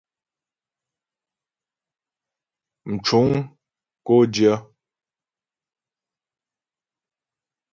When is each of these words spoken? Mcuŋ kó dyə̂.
Mcuŋ 2.91 3.29
kó 4.05 4.15
dyə̂. 4.33 4.55